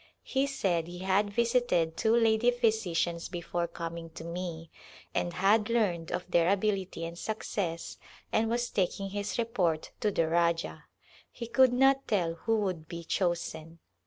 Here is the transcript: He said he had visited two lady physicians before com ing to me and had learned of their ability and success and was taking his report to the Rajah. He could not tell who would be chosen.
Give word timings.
He 0.23 0.47
said 0.47 0.87
he 0.87 0.97
had 1.05 1.29
visited 1.31 1.95
two 1.95 2.15
lady 2.15 2.49
physicians 2.49 3.29
before 3.29 3.67
com 3.67 3.99
ing 3.99 4.09
to 4.15 4.23
me 4.23 4.71
and 5.13 5.31
had 5.33 5.69
learned 5.69 6.11
of 6.11 6.25
their 6.31 6.49
ability 6.51 7.05
and 7.05 7.15
success 7.15 7.99
and 8.31 8.49
was 8.49 8.71
taking 8.71 9.11
his 9.11 9.37
report 9.37 9.91
to 9.99 10.09
the 10.09 10.27
Rajah. 10.27 10.85
He 11.31 11.45
could 11.45 11.71
not 11.71 12.07
tell 12.07 12.33
who 12.33 12.55
would 12.61 12.87
be 12.87 13.03
chosen. 13.03 13.77